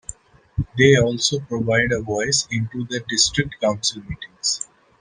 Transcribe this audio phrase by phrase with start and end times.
[0.79, 4.67] They also provide a voice into the district council meetings.